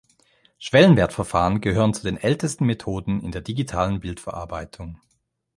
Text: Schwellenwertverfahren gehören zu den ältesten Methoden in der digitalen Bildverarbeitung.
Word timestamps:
Schwellenwertverfahren 0.57 1.61
gehören 1.61 1.93
zu 1.93 2.01
den 2.01 2.17
ältesten 2.17 2.65
Methoden 2.65 3.21
in 3.21 3.31
der 3.31 3.41
digitalen 3.41 3.99
Bildverarbeitung. 3.99 4.99